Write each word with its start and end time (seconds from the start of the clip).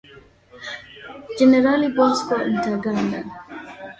Generali 1.37 1.87
Bosco 1.95 2.35
Ntaganda 2.55 3.19